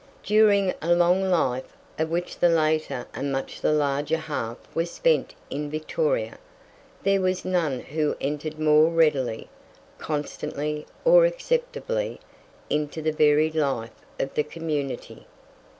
[0.23, 5.35] During a long life, of which the later and much the larger half was spent
[5.51, 6.39] in Victoria,
[7.03, 9.47] there was none who entered more readily,
[9.99, 12.19] constantly, or acceptably
[12.67, 15.27] into the varied life of the community.